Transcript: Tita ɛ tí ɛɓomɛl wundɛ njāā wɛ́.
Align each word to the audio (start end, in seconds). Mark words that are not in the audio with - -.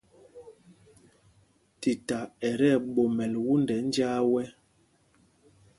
Tita 1.79 2.19
ɛ 2.47 2.49
tí 2.59 2.67
ɛɓomɛl 2.75 3.33
wundɛ 3.45 3.75
njāā 3.87 4.19
wɛ́. 4.33 4.45